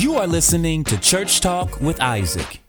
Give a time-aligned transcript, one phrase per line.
[0.00, 2.62] You are listening to Church Talk with Isaac.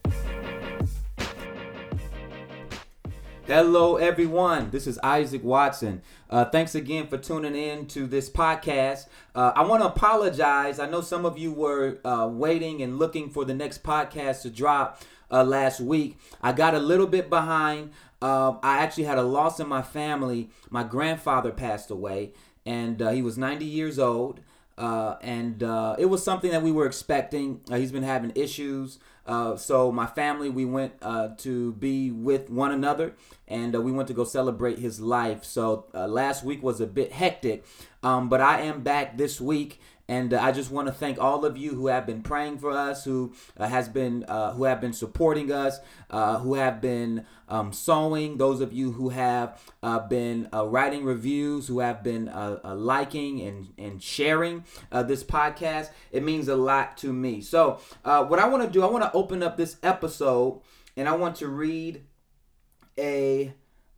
[3.48, 4.70] Hello, everyone.
[4.70, 6.02] This is Isaac Watson.
[6.30, 9.06] Uh, thanks again for tuning in to this podcast.
[9.34, 10.78] Uh, I want to apologize.
[10.78, 14.50] I know some of you were uh, waiting and looking for the next podcast to
[14.50, 15.02] drop
[15.32, 16.20] uh, last week.
[16.42, 17.94] I got a little bit behind.
[18.22, 20.50] Uh, I actually had a loss in my family.
[20.70, 22.34] My grandfather passed away,
[22.66, 24.42] and uh, he was 90 years old.
[24.78, 27.62] And uh, it was something that we were expecting.
[27.70, 29.00] he's been having issues.
[29.26, 33.14] Uh, so my family, we went uh, to be with one another,
[33.48, 35.44] and uh, we went to go celebrate his life.
[35.46, 37.64] So uh, last week was a bit hectic,
[38.02, 39.80] um, but I am back this week,
[40.12, 42.70] and uh, I just want to thank all of you who have been praying for
[42.70, 45.80] us, who uh, has been, uh, who have been supporting us,
[46.10, 48.36] uh, who have been um, sowing.
[48.36, 52.30] Those of you who have uh, been writing reviews, who have been
[52.62, 55.92] liking and and sharing this podcast.
[56.12, 57.40] It means a lot to me.
[57.40, 60.60] So what I want to do, I want to open up this episode,
[60.98, 62.04] and I want to read
[63.00, 63.54] a.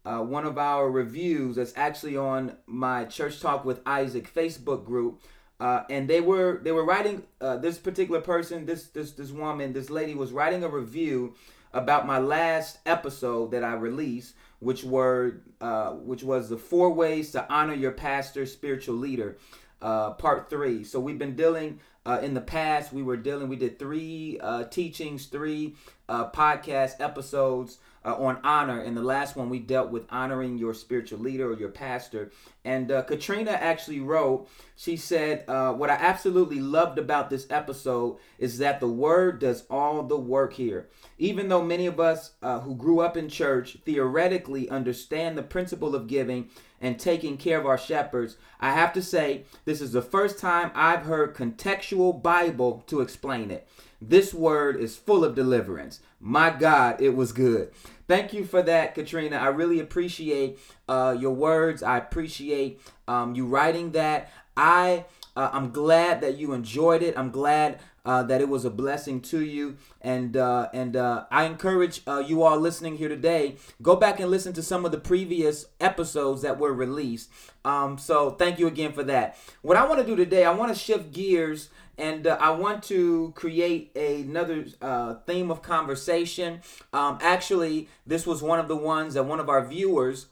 [0.05, 5.21] Uh, one of our reviews that's actually on my Church Talk with Isaac Facebook group.
[5.59, 9.71] Uh, and they were they were writing uh, this particular person this this this woman
[9.71, 11.33] this lady was writing a review
[11.73, 17.31] about my last episode that I released which were uh, which was the four ways
[17.31, 19.37] to honor your pastor spiritual leader
[19.81, 23.55] uh, part three so we've been dealing uh, in the past we were dealing we
[23.55, 25.75] did three uh, teachings three
[26.09, 28.81] podcast episodes on honor.
[28.81, 32.31] And the last one we dealt with honoring your spiritual leader or your pastor.
[32.65, 38.17] And uh, Katrina actually wrote, she said, uh, What I absolutely loved about this episode
[38.37, 40.87] is that the word does all the work here.
[41.17, 45.93] Even though many of us uh, who grew up in church theoretically understand the principle
[45.93, 50.01] of giving and taking care of our shepherds, I have to say, this is the
[50.01, 53.67] first time I've heard contextual Bible to explain it.
[54.01, 55.99] This word is full of deliverance.
[56.19, 57.71] My God, it was good.
[58.13, 59.37] Thank you for that, Katrina.
[59.37, 61.81] I really appreciate uh, your words.
[61.81, 64.31] I appreciate um, you writing that.
[64.55, 67.17] I uh, I'm glad that you enjoyed it.
[67.17, 71.45] I'm glad uh, that it was a blessing to you, and uh, and uh, I
[71.45, 74.97] encourage uh, you all listening here today go back and listen to some of the
[74.97, 77.29] previous episodes that were released.
[77.65, 79.37] Um, so thank you again for that.
[79.61, 82.83] What I want to do today, I want to shift gears and uh, I want
[82.83, 86.61] to create another uh, theme of conversation.
[86.91, 90.27] Um, actually, this was one of the ones that one of our viewers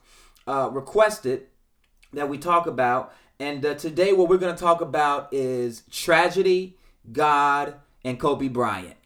[0.47, 1.47] uh, requested
[2.13, 3.13] that we talk about.
[3.39, 6.77] And uh, today, what we're going to talk about is tragedy,
[7.09, 8.97] God, and Kobe Bryant.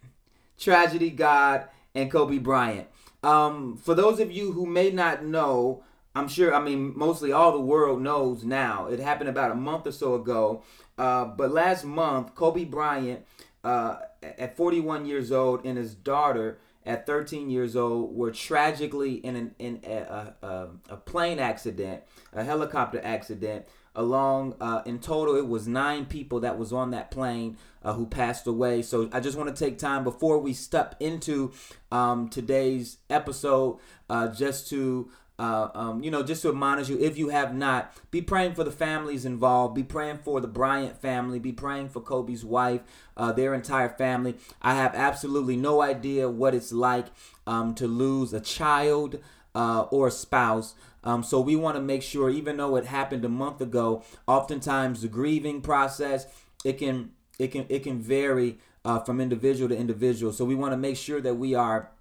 [0.57, 2.88] Tragedy, God, and Kobe Bryant.
[3.23, 5.83] Um, for those of you who may not know,
[6.16, 8.88] I'm sure, I mean, mostly all the world knows now.
[8.88, 10.63] It happened about a month or so ago.
[10.97, 13.25] Uh, but last month, Kobe Bryant,
[13.63, 19.35] uh, at 41 years old, and his daughter at 13 years old were tragically in
[19.35, 23.66] an in a, a, a plane accident, a helicopter accident.
[23.95, 28.06] Along uh, in total, it was nine people that was on that plane uh, who
[28.06, 28.81] passed away.
[28.81, 31.53] So I just want to take time before we step into
[31.91, 33.79] um, today's episode,
[34.09, 37.94] uh, just to uh, um, you know, just to admonish you, if you have not,
[38.09, 39.75] be praying for the families involved.
[39.75, 41.39] Be praying for the Bryant family.
[41.39, 42.81] Be praying for Kobe's wife,
[43.17, 44.35] uh, their entire family.
[44.61, 47.07] I have absolutely no idea what it's like
[47.45, 49.19] um, to lose a child
[49.55, 50.75] uh, or a spouse.
[51.03, 55.01] Um, so we want to make sure, even though it happened a month ago, oftentimes
[55.01, 56.27] the grieving process
[56.63, 60.31] it can it can it can vary uh, from individual to individual.
[60.31, 61.91] So we want to make sure that we are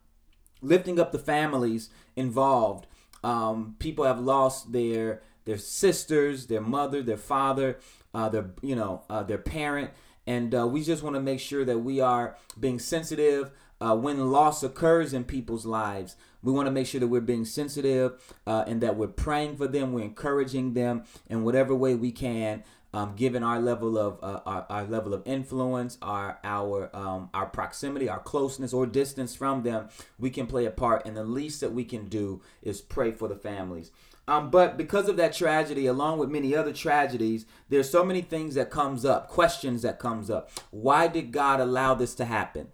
[0.60, 2.86] lifting up the families involved
[3.24, 7.78] um, people have lost their their sisters, their mother, their father,
[8.14, 9.90] uh, their you know uh, their parent,
[10.26, 14.30] and uh, we just want to make sure that we are being sensitive uh, when
[14.30, 16.16] loss occurs in people's lives.
[16.42, 19.66] We want to make sure that we're being sensitive uh, and that we're praying for
[19.66, 22.62] them, we're encouraging them in whatever way we can
[22.94, 27.46] um, given our level of uh, our, our, level of influence, our our um, our
[27.46, 31.04] proximity, our closeness or distance from them, we can play a part.
[31.04, 33.90] And the least that we can do is pray for the families.
[34.28, 38.54] Um, but because of that tragedy, along with many other tragedies, there's so many things
[38.54, 40.50] that comes up, questions that comes up.
[40.70, 42.68] Why did God allow this to happen?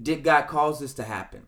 [0.00, 1.46] Did God cause this to happen?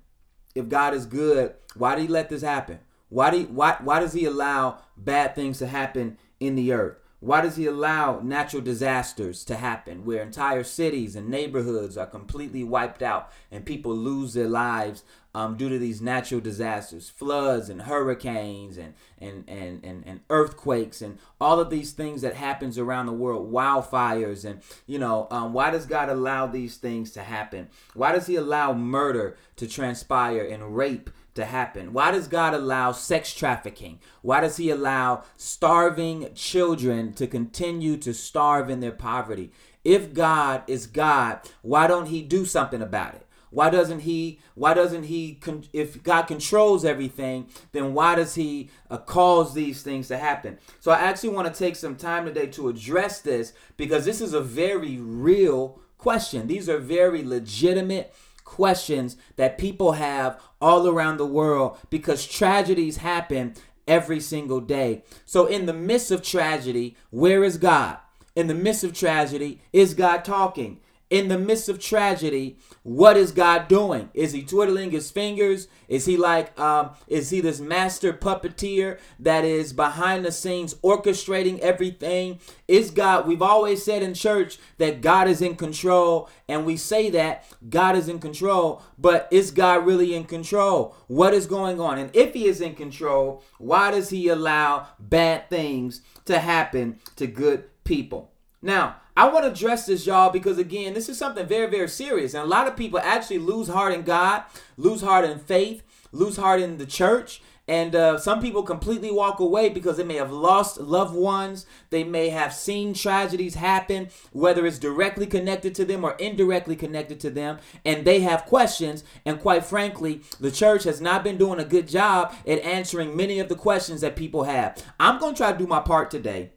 [0.55, 2.81] If God is good, why did He let this happen?
[3.09, 6.99] Why do why why does He allow bad things to happen in the earth?
[7.23, 12.65] Why does he allow natural disasters to happen where entire cities and neighborhoods are completely
[12.65, 17.83] wiped out and people lose their lives um, due to these natural disasters, floods and
[17.83, 23.07] hurricanes and, and, and, and, and earthquakes and all of these things that happens around
[23.07, 27.69] the world, wildfires and, you know, um, why does God allow these things to happen?
[27.95, 31.93] Why does he allow murder to transpire and rape to happen?
[31.93, 33.99] Why does God allow sex trafficking?
[34.23, 39.53] Why does He allow starving children to continue to starve in their poverty?
[39.85, 43.27] If God is God, why don't He do something about it?
[43.53, 44.41] Why doesn't he?
[44.55, 45.39] Why doesn't he?
[45.75, 50.59] If God controls everything, then why does he uh, cause these things to happen?
[50.81, 54.33] So I actually want to take some time today to address this because this is
[54.33, 56.47] a very real question.
[56.47, 58.15] These are very legitimate
[58.53, 63.55] questions that people have all around the world because tragedies happen
[63.89, 65.03] every single day.
[65.25, 67.97] So, in the midst of tragedy, where is God?
[68.37, 70.81] In the midst of tragedy, is God talking?
[71.13, 74.09] In the midst of tragedy, what is God doing?
[74.15, 75.69] Is he twiddling his fingers?
[75.87, 81.59] Is he like, um, is he this master puppeteer that is behind the scenes orchestrating
[81.59, 82.41] everything?
[82.67, 87.11] Is God, we've always said in church that God is in control, and we say
[87.11, 90.97] that God is in control, but is God really in control?
[91.09, 91.99] What is going on?
[91.99, 97.27] And if he is in control, why does he allow bad things to happen to
[97.27, 98.33] good people?
[98.63, 102.33] Now, I want to address this, y'all, because again, this is something very, very serious.
[102.33, 104.45] And a lot of people actually lose heart in God,
[104.79, 105.83] lose heart in faith,
[106.13, 107.43] lose heart in the church.
[107.69, 111.65] And uh, some people completely walk away because they may have lost loved ones.
[111.91, 117.21] They may have seen tragedies happen, whether it's directly connected to them or indirectly connected
[117.21, 117.59] to them.
[117.85, 119.05] And they have questions.
[119.25, 123.39] And quite frankly, the church has not been doing a good job at answering many
[123.39, 124.83] of the questions that people have.
[124.99, 126.51] I'm going to try to do my part today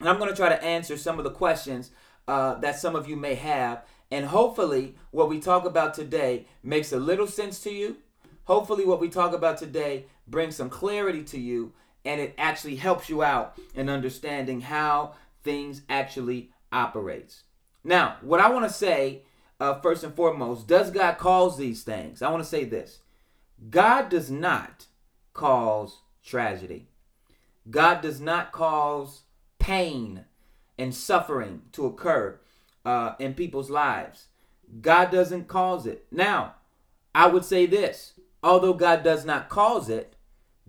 [0.00, 1.90] and I'm going to try to answer some of the questions
[2.26, 3.84] uh, that some of you may have.
[4.10, 7.96] And hopefully, what we talk about today makes a little sense to you.
[8.44, 11.72] Hopefully, what we talk about today brings some clarity to you
[12.04, 17.42] and it actually helps you out in understanding how things actually operates.
[17.84, 19.22] Now, what I want to say
[19.60, 22.22] uh, first and foremost, does God cause these things?
[22.22, 23.00] I want to say this.
[23.68, 24.86] God does not
[25.34, 26.88] cause tragedy.
[27.68, 29.22] God does not cause
[29.68, 30.24] pain
[30.78, 32.40] and suffering to occur
[32.86, 34.28] uh, in people's lives.
[34.80, 36.06] God doesn't cause it.
[36.10, 36.54] Now,
[37.14, 40.14] I would say this although God does not cause it,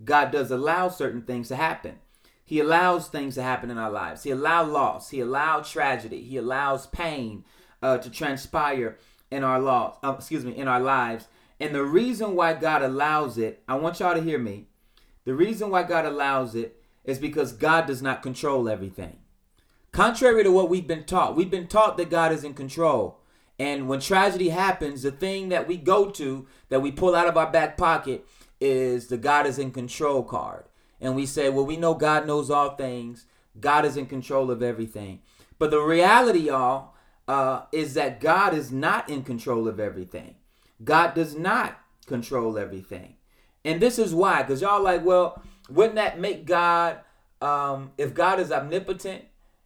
[0.04, 1.98] God does allow certain things to happen.
[2.44, 4.24] He allows things to happen in our lives.
[4.24, 5.08] He allows loss.
[5.08, 6.22] He allows tragedy.
[6.22, 7.44] He allows pain
[7.80, 8.98] uh, to transpire
[9.30, 9.96] in our laws.
[10.02, 11.26] Uh, excuse me, in our lives.
[11.58, 14.66] And the reason why God allows it, I want y'all to hear me.
[15.24, 19.18] The reason why God allows it is because God does not control everything.
[19.92, 23.18] Contrary to what we've been taught, we've been taught that God is in control.
[23.58, 27.36] And when tragedy happens, the thing that we go to, that we pull out of
[27.36, 28.26] our back pocket,
[28.60, 30.64] is the God is in control card.
[31.00, 33.26] And we say, well, we know God knows all things,
[33.58, 35.20] God is in control of everything.
[35.58, 36.94] But the reality, y'all,
[37.28, 40.36] uh, is that God is not in control of everything.
[40.82, 43.16] God does not control everything.
[43.64, 46.98] And this is why, because y'all like, well, wouldn't that make God,
[47.40, 49.24] um, if God is omnipotent,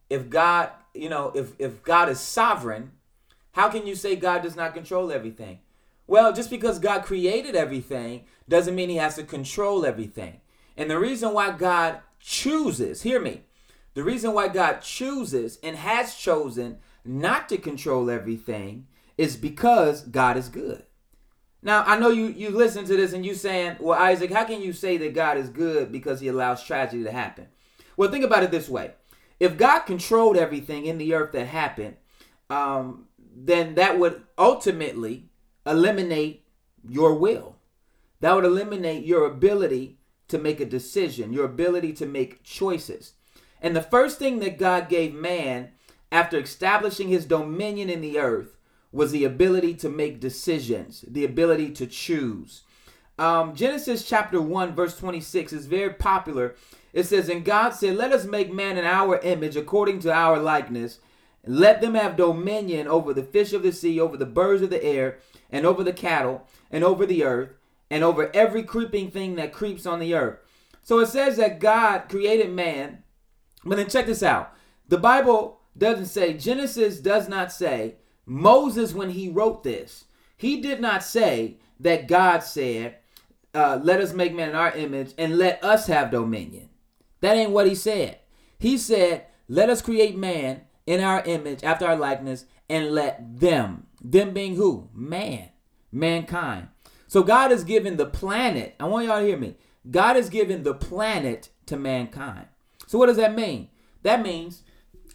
[0.09, 2.91] if God, you know, if, if God is sovereign,
[3.51, 5.59] how can you say God does not control everything?
[6.07, 10.41] Well, just because God created everything doesn't mean he has to control everything.
[10.77, 13.41] And the reason why God chooses, hear me,
[13.93, 18.87] the reason why God chooses and has chosen not to control everything
[19.17, 20.83] is because God is good.
[21.65, 24.61] Now I know you you listen to this and you saying, "Well, Isaac, how can
[24.61, 27.47] you say that God is good because He allows tragedy to happen?"
[27.97, 28.91] Well, think about it this way:
[29.39, 31.97] if God controlled everything in the earth that happened,
[32.51, 35.29] um, then that would ultimately
[35.65, 36.45] eliminate
[36.87, 37.55] your will.
[38.19, 43.13] That would eliminate your ability to make a decision, your ability to make choices.
[43.59, 45.71] And the first thing that God gave man
[46.11, 48.54] after establishing his dominion in the earth
[48.95, 52.61] was the ability to make decisions, the ability to choose.
[53.19, 56.55] Um, Genesis chapter 1, verse 26 is very popular.
[56.93, 60.39] It says, And God said, Let us make man in our image according to our
[60.39, 60.99] likeness.
[61.45, 64.83] Let them have dominion over the fish of the sea, over the birds of the
[64.83, 65.19] air,
[65.51, 67.49] and over the cattle, and over the earth,
[67.89, 70.39] and over every creeping thing that creeps on the earth.
[70.83, 73.03] So it says that God created man.
[73.65, 74.53] But then check this out.
[74.87, 80.05] The Bible doesn't say, Genesis does not say Moses, when he wrote this,
[80.37, 82.97] he did not say that God said,
[83.53, 86.69] uh, Let us make man in our image and let us have dominion.
[87.21, 88.19] That ain't what he said.
[88.59, 93.87] He said, let us create man in our image, after our likeness, and let them,
[94.01, 94.89] them being who?
[94.93, 95.49] Man,
[95.91, 96.67] mankind.
[97.07, 99.55] So God has given the planet, I want y'all to hear me.
[99.89, 102.47] God has given the planet to mankind.
[102.87, 103.69] So what does that mean?
[104.03, 104.63] That means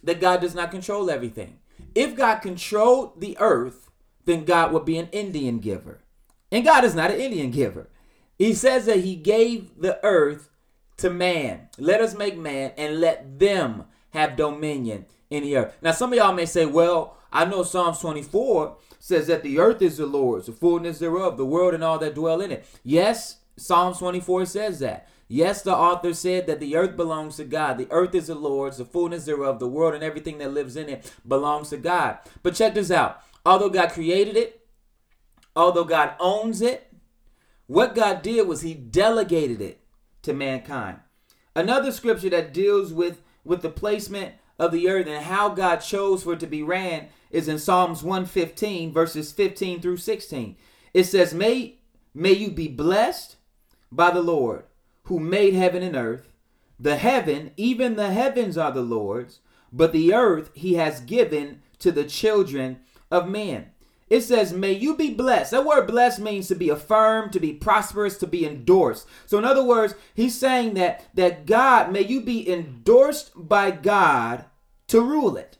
[0.03, 1.57] that God does not control everything.
[1.95, 3.89] If God controlled the earth,
[4.25, 5.99] then God would be an Indian giver.
[6.51, 7.89] And God is not an Indian giver.
[8.37, 10.49] He says that he gave the earth
[10.97, 11.69] to man.
[11.77, 15.77] Let us make man and let them have dominion in the earth.
[15.81, 19.81] Now, some of y'all may say, well, I know Psalms 24 says that the earth
[19.81, 22.65] is the Lord's, the fullness thereof, the world and all that dwell in it.
[22.83, 25.07] Yes, Psalms 24 says that.
[25.27, 27.77] Yes, the author said that the earth belongs to God.
[27.77, 30.89] The earth is the Lord's, the fullness thereof, the world and everything that lives in
[30.89, 32.17] it belongs to God.
[32.43, 33.21] But check this out.
[33.45, 34.67] Although God created it,
[35.55, 36.91] although God owns it,
[37.67, 39.79] what God did was he delegated it
[40.23, 40.99] to mankind.
[41.55, 46.23] Another scripture that deals with with the placement of the earth and how God chose
[46.23, 50.57] for it to be ran is in Psalms 115 verses 15 through 16.
[50.93, 51.79] It says, "May
[52.13, 53.37] may you be blessed
[53.91, 54.63] by the Lord,
[55.03, 56.31] who made heaven and earth.
[56.79, 59.39] The heaven, even the heavens are the Lord's,
[59.71, 62.79] but the earth he has given to the children
[63.09, 63.71] of men."
[64.11, 65.51] It says, May you be blessed.
[65.51, 69.07] That word blessed means to be affirmed, to be prosperous, to be endorsed.
[69.25, 74.43] So, in other words, he's saying that, that God, may you be endorsed by God
[74.87, 75.59] to rule it.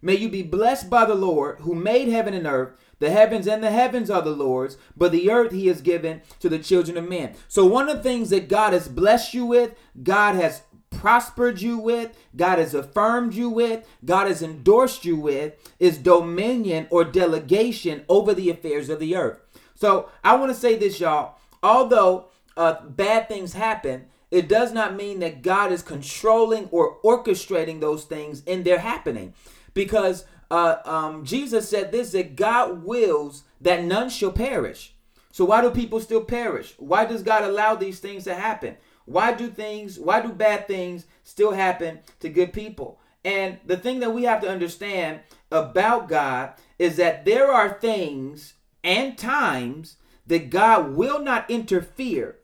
[0.00, 2.72] May you be blessed by the Lord who made heaven and earth.
[3.00, 6.48] The heavens and the heavens are the Lord's, but the earth he has given to
[6.48, 7.34] the children of men.
[7.48, 11.78] So, one of the things that God has blessed you with, God has prospered you
[11.78, 18.04] with, God has affirmed you with, God has endorsed you with, is dominion or delegation
[18.08, 19.38] over the affairs of the earth.
[19.74, 21.36] So I want to say this, y'all.
[21.62, 22.26] Although
[22.56, 28.04] uh, bad things happen, it does not mean that God is controlling or orchestrating those
[28.04, 29.34] things in their happening.
[29.72, 34.94] Because uh, um, Jesus said this that God wills that none shall perish.
[35.32, 36.74] So why do people still perish?
[36.78, 38.76] Why does God allow these things to happen?
[39.04, 43.00] Why do things, why do bad things still happen to good people?
[43.24, 48.54] And the thing that we have to understand about God is that there are things
[48.82, 52.36] and times that God will not interfere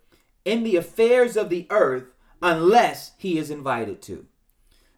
[0.45, 2.05] in the affairs of the earth
[2.43, 4.27] unless he is invited to.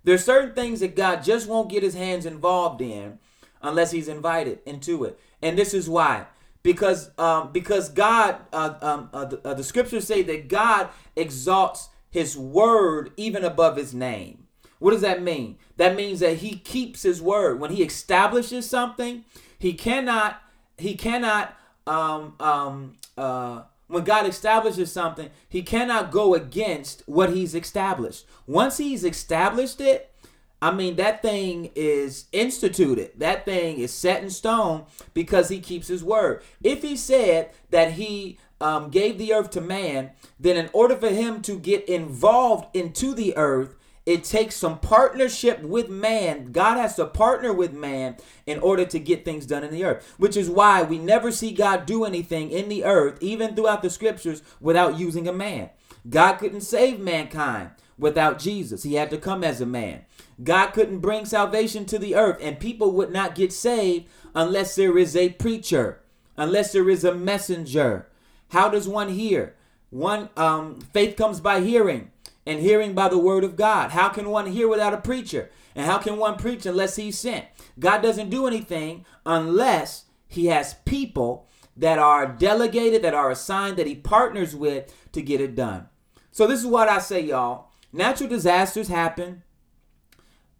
[0.08, 3.18] There's certain things that God just won't get his hands involved in
[3.60, 5.20] unless he's invited into it.
[5.42, 6.24] And this is why
[6.62, 11.90] because um, because God, uh, um, uh, the, uh, the scriptures say that God exalts
[12.10, 14.46] His word even above His name.
[14.78, 15.58] What does that mean?
[15.76, 17.60] That means that He keeps His word.
[17.60, 19.26] When He establishes something,
[19.58, 20.40] He cannot
[20.78, 21.54] He cannot
[21.86, 28.26] um, um, uh, when God establishes something, He cannot go against what He's established.
[28.46, 30.14] Once He's established it,
[30.60, 33.12] I mean, that thing is instituted.
[33.18, 36.42] That thing is set in stone because he keeps his word.
[36.62, 41.10] If he said that he um, gave the earth to man, then in order for
[41.10, 43.76] him to get involved into the earth,
[44.08, 46.50] it takes some partnership with man.
[46.50, 50.14] God has to partner with man in order to get things done in the earth,
[50.16, 53.90] which is why we never see God do anything in the earth, even throughout the
[53.90, 55.68] scriptures, without using a man.
[56.08, 60.06] God couldn't save mankind without Jesus, He had to come as a man.
[60.42, 64.96] God couldn't bring salvation to the earth, and people would not get saved unless there
[64.96, 66.00] is a preacher,
[66.34, 68.08] unless there is a messenger.
[68.52, 69.54] How does one hear?
[69.90, 72.10] One um, faith comes by hearing,
[72.48, 73.90] and hearing by the word of God.
[73.90, 75.50] How can one hear without a preacher?
[75.76, 77.44] And how can one preach unless he's sent?
[77.78, 83.86] God doesn't do anything unless he has people that are delegated, that are assigned, that
[83.86, 85.88] he partners with to get it done.
[86.32, 87.68] So this is what I say, y'all.
[87.92, 89.42] Natural disasters happen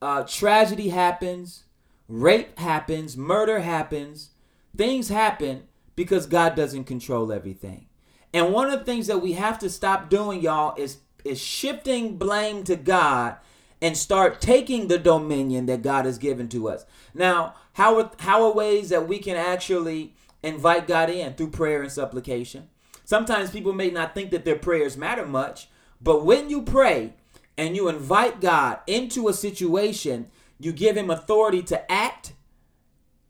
[0.01, 1.65] uh, tragedy happens,
[2.07, 4.31] rape happens, murder happens,
[4.77, 5.65] things happen
[5.97, 7.87] because God doesn't control everything.
[8.33, 12.17] And one of the things that we have to stop doing, y'all, is is shifting
[12.17, 13.37] blame to God
[13.81, 16.85] and start taking the dominion that God has given to us.
[17.15, 21.83] Now, how are, how are ways that we can actually invite God in through prayer
[21.83, 22.69] and supplication?
[23.05, 25.69] Sometimes people may not think that their prayers matter much,
[26.01, 27.15] but when you pray,
[27.59, 30.29] and you invite God into a situation,
[30.61, 32.33] you give him authority to act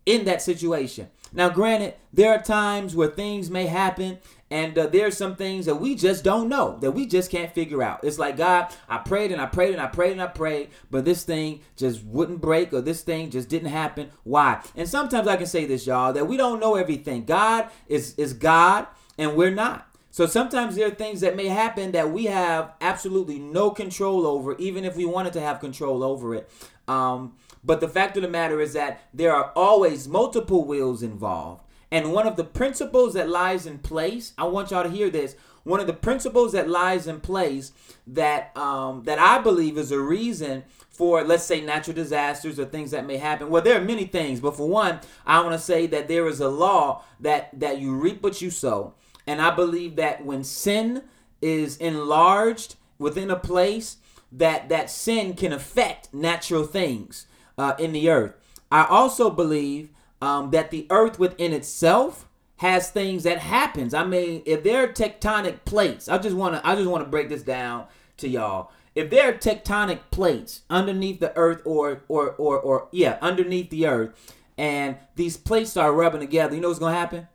[0.04, 1.09] in that situation.
[1.33, 4.18] Now, granted, there are times where things may happen,
[4.50, 7.52] and uh, there are some things that we just don't know, that we just can't
[7.52, 8.00] figure out.
[8.02, 11.04] It's like, God, I prayed and I prayed and I prayed and I prayed, but
[11.04, 14.10] this thing just wouldn't break or this thing just didn't happen.
[14.24, 14.62] Why?
[14.74, 17.24] And sometimes I can say this, y'all, that we don't know everything.
[17.24, 18.86] God is, is God,
[19.18, 19.84] and we're not.
[20.10, 24.56] So sometimes there are things that may happen that we have absolutely no control over,
[24.56, 26.50] even if we wanted to have control over it.
[26.88, 31.62] Um, but the fact of the matter is that there are always multiple wills involved.
[31.90, 35.37] And one of the principles that lies in place, I want y'all to hear this.
[35.64, 37.73] One of the principles that lies in place
[38.07, 42.90] that um, that I believe is a reason for, let's say, natural disasters or things
[42.90, 43.50] that may happen.
[43.50, 46.40] Well, there are many things, but for one, I want to say that there is
[46.40, 48.95] a law that that you reap what you sow,
[49.26, 51.02] and I believe that when sin
[51.40, 53.99] is enlarged within a place,
[54.33, 57.26] that that sin can affect natural things
[57.57, 58.35] uh, in the earth.
[58.71, 63.94] I also believe um, that the earth within itself has things that happens.
[63.94, 67.10] I mean, if there are tectonic plates, I just want to I just want to
[67.10, 67.87] break this down
[68.18, 68.72] to y'all.
[68.94, 73.87] If there are tectonic plates underneath the earth or or or or yeah, underneath the
[73.87, 77.28] earth and these plates start rubbing together, you know what's going to happen?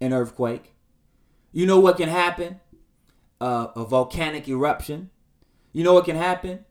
[0.00, 0.74] An earthquake.
[1.52, 2.60] You know what can happen?
[3.40, 5.10] Uh, a volcanic eruption.
[5.72, 6.64] You know what can happen?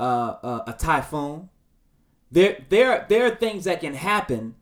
[0.00, 1.50] Uh, uh, a typhoon.
[2.30, 4.54] There, there, there are things that can happen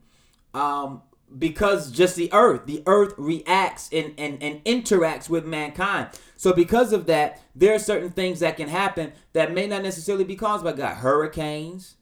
[0.53, 1.01] um,
[1.37, 6.09] because just the earth, the earth reacts and, and, and interacts with mankind.
[6.37, 10.23] So because of that, there are certain things that can happen that may not necessarily
[10.23, 10.97] be caused by God.
[10.97, 11.95] Hurricanes,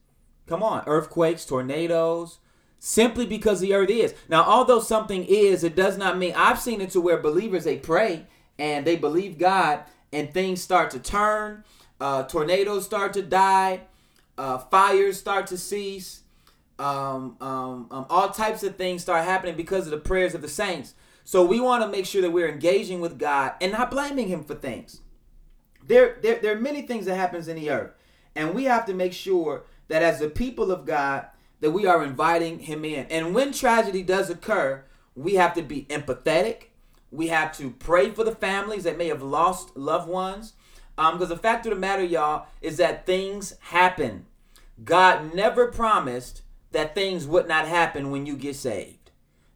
[0.48, 2.40] come on, earthquakes, tornadoes,
[2.80, 4.14] simply because the earth is.
[4.28, 7.78] Now, although something is, it does not mean I've seen it to where believers they
[7.78, 8.26] pray
[8.60, 11.64] and they believe God and things start to turn,
[12.02, 13.82] uh, tornadoes start to die,
[14.38, 16.21] uh, fires start to cease,
[16.82, 20.48] um, um, um, all types of things start happening because of the prayers of the
[20.48, 20.96] saints.
[21.24, 24.44] So we want to make sure that we're engaging with God and not blaming Him
[24.44, 25.02] for things.
[25.86, 27.92] There, there, there are many things that happens in the earth,
[28.36, 31.28] and we have to make sure that as the people of God,
[31.60, 33.06] that we are inviting Him in.
[33.08, 34.84] And when tragedy does occur,
[35.16, 36.70] we have to be empathetic.
[37.12, 40.54] We have to pray for the families that may have lost loved ones.
[40.98, 44.26] Um, because the fact of the matter, y'all, is that things happen.
[44.84, 49.12] God never promised that things would not happen when you get saved.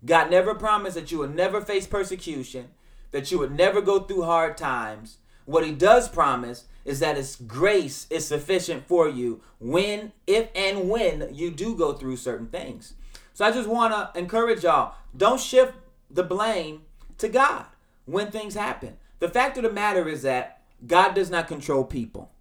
[0.05, 2.69] God never promised that you would never face persecution,
[3.11, 5.17] that you would never go through hard times.
[5.45, 10.89] What he does promise is that his grace is sufficient for you when, if, and
[10.89, 12.93] when you do go through certain things.
[13.33, 15.73] So I just want to encourage y'all don't shift
[16.09, 16.83] the blame
[17.17, 17.65] to God
[18.05, 18.97] when things happen.
[19.19, 22.31] The fact of the matter is that God does not control people,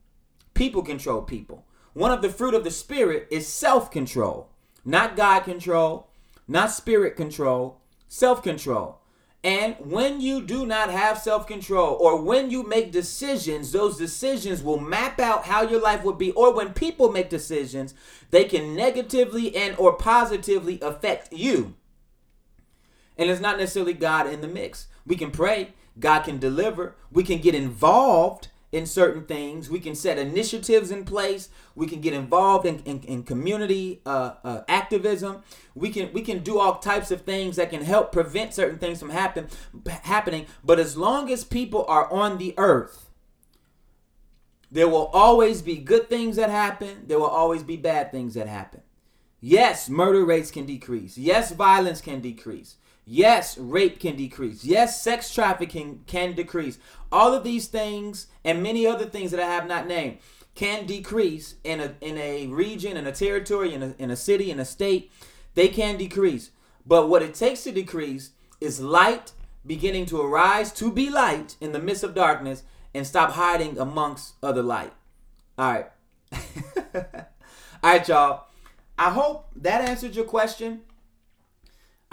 [0.52, 1.64] people control people.
[1.94, 4.50] One of the fruit of the Spirit is self control,
[4.84, 6.08] not God control,
[6.46, 9.00] not spirit control, self control.
[9.42, 14.62] And when you do not have self control, or when you make decisions, those decisions
[14.62, 16.32] will map out how your life would be.
[16.32, 17.94] Or when people make decisions,
[18.30, 21.74] they can negatively and or positively affect you.
[23.18, 24.88] And it's not necessarily God in the mix.
[25.06, 29.70] We can pray, God can deliver, we can get involved in certain things.
[29.70, 31.48] We can set initiatives in place.
[31.76, 35.42] We can get involved in, in, in community uh, uh, activism.
[35.76, 38.98] We can we can do all types of things that can help prevent certain things
[38.98, 39.46] from happen
[40.02, 40.46] happening.
[40.64, 43.10] But as long as people are on the earth,
[44.72, 47.04] there will always be good things that happen.
[47.06, 48.80] There will always be bad things that happen.
[49.40, 51.16] Yes, murder rates can decrease.
[51.16, 52.76] Yes, violence can decrease.
[53.06, 54.64] Yes, rape can decrease.
[54.64, 56.78] Yes, sex trafficking can decrease.
[57.12, 60.18] All of these things and many other things that I have not named
[60.54, 64.50] can decrease in a in a region, in a territory, in a, in a city,
[64.50, 65.12] in a state.
[65.54, 66.50] They can decrease.
[66.86, 69.32] But what it takes to decrease is light
[69.66, 72.62] beginning to arise to be light in the midst of darkness
[72.94, 74.92] and stop hiding amongst other light.
[75.58, 75.86] All right.
[76.94, 77.02] All
[77.82, 78.46] right, y'all.
[78.98, 80.82] I hope that answered your question.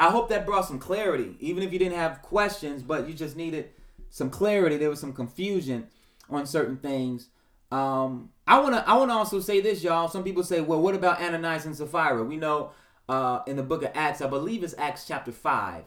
[0.01, 3.37] I hope that brought some clarity, even if you didn't have questions, but you just
[3.37, 3.69] needed
[4.09, 4.75] some clarity.
[4.77, 5.89] There was some confusion
[6.27, 7.29] on certain things.
[7.71, 10.07] Um, I wanna I wanna also say this, y'all.
[10.07, 12.23] Some people say, well, what about Ananias and Sapphira?
[12.23, 12.71] We know
[13.07, 15.83] uh, in the book of Acts, I believe it's Acts chapter five.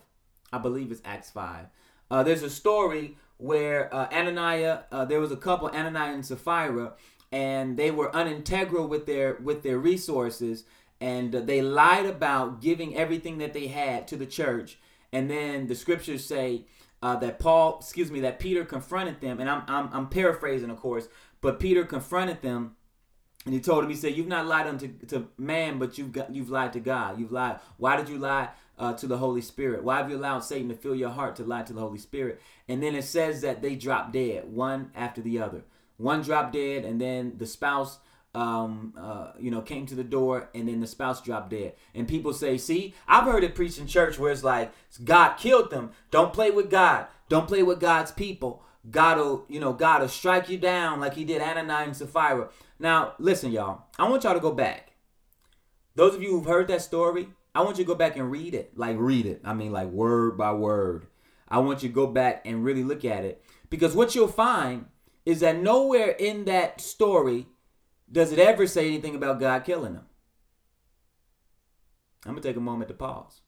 [0.52, 1.66] I believe it's Acts five.
[2.08, 6.92] Uh, there's a story where uh, Ananias, uh, there was a couple, Ananias and Sapphira,
[7.32, 10.62] and they were unintegral with their with their resources,
[11.00, 14.78] and they lied about giving everything that they had to the church.
[15.12, 16.66] And then the scriptures say
[17.02, 20.78] uh, that Paul, excuse me, that Peter confronted them, and I'm, I'm, I'm paraphrasing, of
[20.78, 21.08] course,
[21.40, 22.76] but Peter confronted them
[23.44, 26.34] and he told him, he said, "You've not lied unto to man, but you've got
[26.34, 27.18] you've lied to God.
[27.18, 27.60] You've lied.
[27.76, 29.84] Why did you lie uh, to the Holy Spirit?
[29.84, 32.40] Why have you allowed Satan to fill your heart to lie to the Holy Spirit?"
[32.68, 35.64] And then it says that they dropped dead, one after the other.
[35.98, 37.98] One dropped dead, and then the spouse
[38.34, 41.74] um, uh, you know, came to the door and then the spouse dropped dead.
[41.94, 44.72] And people say, see, I've heard it preached in church where it's like,
[45.04, 45.90] God killed them.
[46.10, 47.06] Don't play with God.
[47.28, 48.62] Don't play with God's people.
[48.90, 52.50] God will, you know, God will strike you down like he did Ananias and Sapphira.
[52.78, 53.84] Now, listen, y'all.
[53.98, 54.92] I want y'all to go back.
[55.94, 58.52] Those of you who've heard that story, I want you to go back and read
[58.54, 58.76] it.
[58.76, 59.40] Like, read it.
[59.44, 61.06] I mean, like, word by word.
[61.48, 63.42] I want you to go back and really look at it.
[63.70, 64.86] Because what you'll find
[65.24, 67.46] is that nowhere in that story
[68.10, 70.06] does it ever say anything about God killing them.
[72.24, 73.40] I'm going to take a moment to pause.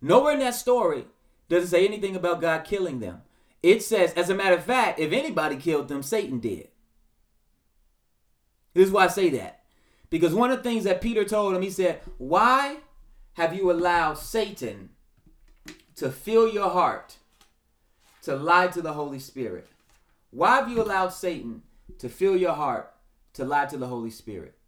[0.00, 1.06] Nowhere in that story
[1.48, 3.22] does it say anything about God killing them.
[3.62, 6.68] It says, as a matter of fact, if anybody killed them, Satan did.
[8.74, 9.60] This is why I say that.
[10.10, 12.78] Because one of the things that Peter told him, he said, Why
[13.34, 14.90] have you allowed Satan
[15.96, 17.16] to fill your heart
[18.22, 19.66] to lie to the Holy Spirit?
[20.30, 21.62] Why have you allowed Satan
[21.98, 22.92] to fill your heart
[23.38, 24.58] to lie to the Holy Spirit?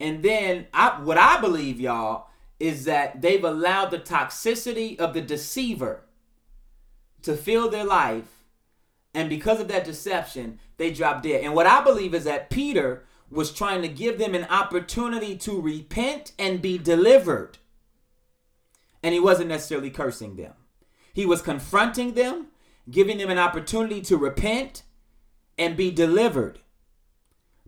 [0.00, 5.20] And then I, what I believe, y'all, is that they've allowed the toxicity of the
[5.20, 6.04] deceiver
[7.22, 8.44] to fill their life.
[9.14, 11.44] And because of that deception, they drop dead.
[11.44, 15.60] And what I believe is that Peter was trying to give them an opportunity to
[15.60, 17.58] repent and be delivered.
[19.02, 20.54] And he wasn't necessarily cursing them,
[21.12, 22.48] he was confronting them,
[22.90, 24.82] giving them an opportunity to repent
[25.58, 26.60] and be delivered.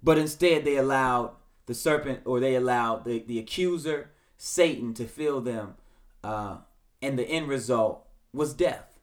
[0.05, 1.33] But instead, they allowed
[1.65, 5.75] the serpent or they allowed the, the accuser, Satan, to fill them.
[6.23, 6.59] Uh,
[7.01, 8.99] and the end result was death.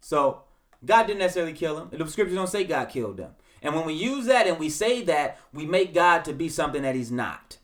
[0.00, 0.42] So
[0.84, 1.88] God didn't necessarily kill them.
[1.90, 3.32] The scriptures don't say God killed them.
[3.62, 6.82] And when we use that and we say that, we make God to be something
[6.82, 7.58] that he's not.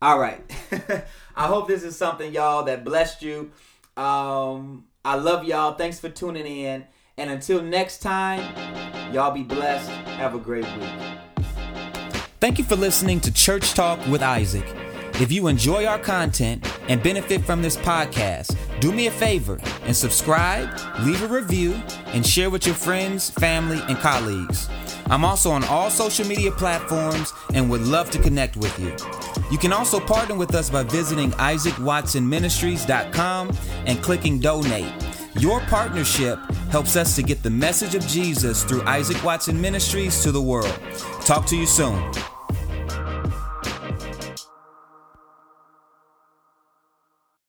[0.00, 0.40] All right.
[1.36, 3.50] I hope this is something, y'all, that blessed you.
[3.96, 5.74] Um, I love y'all.
[5.74, 6.86] Thanks for tuning in.
[7.18, 10.05] And until next time, y'all be blessed.
[10.16, 10.88] Have a great week.
[12.40, 14.64] Thank you for listening to Church Talk with Isaac.
[15.20, 19.94] If you enjoy our content and benefit from this podcast, do me a favor and
[19.94, 21.74] subscribe, leave a review,
[22.08, 24.70] and share with your friends, family, and colleagues.
[25.06, 28.94] I'm also on all social media platforms and would love to connect with you.
[29.50, 35.05] You can also partner with us by visiting isaacwatsonministries.com and clicking donate.
[35.38, 36.38] Your partnership
[36.70, 40.80] helps us to get the message of Jesus through Isaac Watson Ministries to the world.
[41.26, 42.35] Talk to you soon.